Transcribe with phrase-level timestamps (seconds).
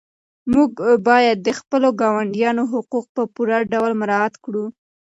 [0.53, 0.71] موږ
[1.07, 4.65] باید د خپلو ګاونډیانو حقوق په پوره ډول مراعات کړو.